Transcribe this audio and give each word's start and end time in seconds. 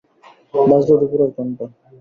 বাজল 0.63 0.95
দুপুরের 1.01 1.31
ঘণ্টা। 1.35 1.65